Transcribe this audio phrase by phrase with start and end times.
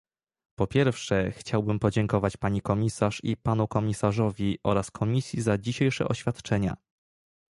[0.55, 6.75] Po pierwsze chciałbym podziękować pani komisarz i panu komisarzowi oraz Komisji za dzisiejsze oświadczenia